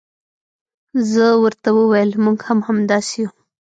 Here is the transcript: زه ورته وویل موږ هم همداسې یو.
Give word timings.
زه 1.11 1.25
ورته 1.43 1.69
وویل 1.79 2.11
موږ 2.23 2.39
هم 2.47 2.59
همداسې 2.67 3.15
یو. 3.23 3.31